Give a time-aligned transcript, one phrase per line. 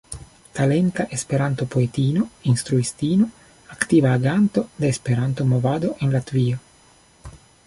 [0.59, 3.29] Talenta Esperanto-poetino, instruistino,
[3.77, 6.59] aktiva aganto de Esperanto-movado en Latvio.